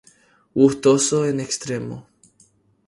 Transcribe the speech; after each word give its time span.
Gustosos 0.55 1.27
en 1.27 1.39
extremo 1.39 2.07